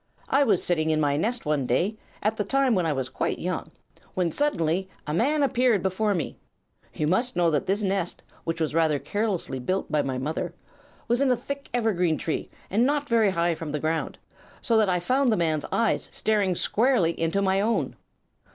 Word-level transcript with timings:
I 0.29 0.43
was 0.43 0.63
sitting 0.63 0.89
in 0.89 0.99
my 0.99 1.15
nest 1.15 1.45
one 1.45 1.67
day, 1.67 1.95
at 2.23 2.37
the 2.37 2.43
time 2.43 2.73
when 2.73 2.87
I 2.87 2.91
was 2.91 3.07
quite 3.07 3.37
young, 3.37 3.69
when 4.15 4.31
suddenly 4.31 4.89
a 5.05 5.13
man 5.13 5.43
appeared 5.43 5.83
before 5.83 6.15
me. 6.15 6.37
You 6.91 7.05
must 7.05 7.35
know 7.35 7.51
that 7.51 7.67
this 7.67 7.83
nest, 7.83 8.23
which 8.43 8.59
was 8.59 8.73
rather 8.73 8.97
carelessly 8.97 9.59
built 9.59 9.91
by 9.91 10.01
my 10.01 10.17
mother, 10.17 10.55
was 11.07 11.21
in 11.21 11.29
a 11.29 11.37
thick 11.37 11.69
evergreen 11.71 12.17
tree, 12.17 12.49
and 12.71 12.83
not 12.83 13.07
very 13.09 13.29
high 13.29 13.53
from 13.53 13.73
the 13.73 13.79
ground; 13.79 14.17
so 14.59 14.75
that 14.75 14.89
I 14.89 14.99
found 14.99 15.31
the 15.31 15.37
man's 15.37 15.67
eyes 15.71 16.09
staring 16.11 16.55
squarely 16.55 17.11
into 17.21 17.43
my 17.43 17.61
own. 17.61 17.95